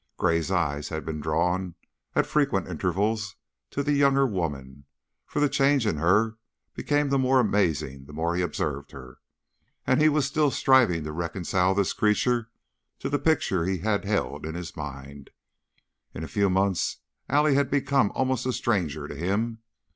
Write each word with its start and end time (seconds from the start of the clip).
Gray's 0.17 0.49
eyes 0.49 0.89
had 0.89 1.05
been 1.05 1.21
drawn, 1.21 1.75
at 2.15 2.25
frequent 2.25 2.67
intervals, 2.67 3.35
to 3.69 3.83
the 3.83 3.93
younger 3.93 4.25
woman, 4.25 4.85
for 5.27 5.39
the 5.39 5.47
change 5.47 5.85
in 5.85 5.97
her 5.97 6.39
became 6.73 7.09
the 7.09 7.19
more 7.19 7.39
amazing 7.39 8.05
the 8.05 8.11
more 8.11 8.35
he 8.35 8.41
observed 8.41 8.93
her, 8.93 9.19
and 9.85 10.01
he 10.01 10.09
was 10.09 10.25
still 10.25 10.49
striving 10.49 11.03
to 11.03 11.11
reconcile 11.11 11.75
this 11.75 11.93
creature 11.93 12.49
to 12.97 13.09
the 13.11 13.19
picture 13.19 13.63
he 13.65 13.77
had 13.77 14.03
held 14.03 14.43
in 14.43 14.55
his 14.55 14.75
mind. 14.75 15.29
In 16.15 16.23
a 16.23 16.27
few 16.27 16.49
months 16.49 16.97
Allie 17.29 17.53
had 17.53 17.69
become 17.69 18.11
almost 18.15 18.47
a 18.47 18.53
stranger 18.53 19.07
to 19.07 19.15
him. 19.15 19.59